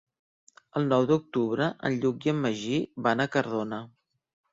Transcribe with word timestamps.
El 0.79 0.85
nou 0.93 1.03
d'octubre 1.11 1.67
en 1.89 1.97
Lluc 2.05 2.25
i 2.29 2.31
en 2.33 2.39
Magí 2.45 2.79
van 3.09 3.23
a 3.27 3.29
Cardona. 3.37 3.81